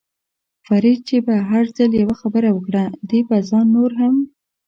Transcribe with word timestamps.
فرید 0.65 0.99
چې 1.07 1.17
به 1.25 1.35
هر 1.49 1.65
ځل 1.77 1.91
یوه 2.01 2.15
خبره 2.21 2.49
وکړه، 2.53 2.83
دې 3.09 3.19
به 3.27 3.37
ځان 3.49 3.65
نور 3.75 3.91
هم. 4.01 4.15